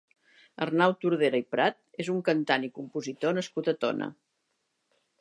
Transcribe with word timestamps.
Arnau 0.65 0.95
Tordera 1.03 1.41
i 1.43 1.45
Prat 1.57 1.77
és 2.05 2.11
un 2.15 2.25
cantant 2.31 2.67
i 2.71 2.73
compositor 2.81 3.39
nascut 3.41 3.73
a 3.75 3.79
Tona. 3.85 4.13